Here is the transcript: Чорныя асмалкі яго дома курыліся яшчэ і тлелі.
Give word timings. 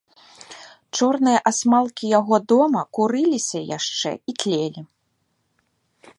Чорныя 0.99 1.39
асмалкі 1.51 2.05
яго 2.19 2.35
дома 2.53 2.81
курыліся 2.99 3.59
яшчэ 3.77 4.11
і 4.33 4.39
тлелі. 4.43 4.81